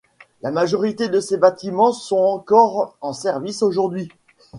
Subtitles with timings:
[0.41, 4.09] La majorité de ces bâtiments sont encore en service aujourd'hui.